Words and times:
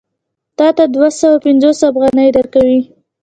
تا 0.57 0.67
ته 0.77 0.83
دوه 0.95 1.07
سوه 1.19 1.37
پنځوس 1.45 1.79
افغانۍ 1.89 2.29
درکوي 2.37 2.79